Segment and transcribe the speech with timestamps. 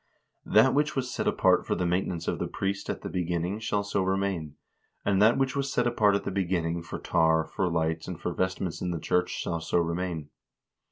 [0.47, 3.83] That which was set apart for the maintenance of the priest at the beginning shall
[3.83, 4.55] so remain;
[5.05, 8.33] and that which was set apart at the beginning for tar, for lights, and for
[8.33, 10.31] vestments in the church shall so remain.